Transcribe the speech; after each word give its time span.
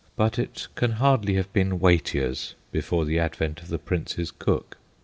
But 0.15 0.39
it 0.39 0.67
can 0.73 0.93
hardly 0.93 1.35
have 1.35 1.53
been 1.53 1.77
* 1.79 1.79
Watier's' 1.79 2.55
before 2.71 3.05
the 3.05 3.19
advent 3.19 3.61
of 3.61 3.67
the 3.67 3.77
Prince's 3.77 4.31
cook.) 4.31 4.79